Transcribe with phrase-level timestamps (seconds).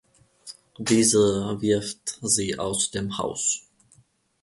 [0.79, 3.69] Dieser wirft sie aus dem Haus.